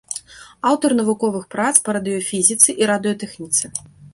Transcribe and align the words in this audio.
Аўтар 0.69 0.95
навуковых 0.99 1.45
прац 1.57 1.73
па 1.89 1.97
радыёфізіцы 1.99 2.69
і 2.85 2.89
радыётэхніцы. 2.93 3.63